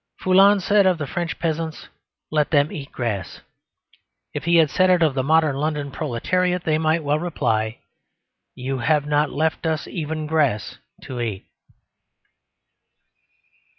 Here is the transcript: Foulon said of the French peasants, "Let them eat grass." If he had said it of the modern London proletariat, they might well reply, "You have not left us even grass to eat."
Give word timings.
Foulon 0.19 0.59
said 0.59 0.87
of 0.87 0.97
the 0.97 1.05
French 1.05 1.37
peasants, 1.37 1.87
"Let 2.31 2.49
them 2.49 2.71
eat 2.71 2.91
grass." 2.91 3.41
If 4.33 4.45
he 4.45 4.55
had 4.55 4.71
said 4.71 4.89
it 4.89 5.03
of 5.03 5.13
the 5.13 5.21
modern 5.21 5.55
London 5.57 5.91
proletariat, 5.91 6.63
they 6.63 6.79
might 6.79 7.03
well 7.03 7.19
reply, 7.19 7.77
"You 8.55 8.79
have 8.79 9.05
not 9.05 9.29
left 9.29 9.67
us 9.67 9.87
even 9.87 10.25
grass 10.25 10.79
to 11.03 11.19
eat." 11.21 11.45